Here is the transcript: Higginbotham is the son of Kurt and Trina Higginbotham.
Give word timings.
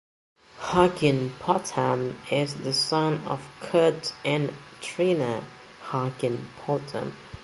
Higginbotham 0.71 2.17
is 2.31 2.55
the 2.55 2.73
son 2.73 3.19
of 3.27 3.39
Kurt 3.59 4.13
and 4.25 4.51
Trina 4.81 5.43
Higginbotham. 5.91 7.15